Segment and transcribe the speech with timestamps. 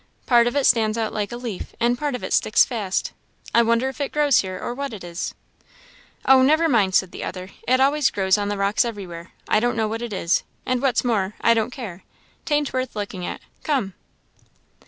[0.25, 3.11] part of it stands out like a leaf, and part of it sticks fast;
[3.53, 5.35] I wonder if it grows here, or what it is."
[6.25, 9.77] "Oh, never mind," said the other; "it always grows on the rocks everywhere; I don't
[9.77, 12.03] know what it is and what's more, I don't care.
[12.45, 13.41] 'Tain't worth looking at.
[13.63, 13.93] Come!"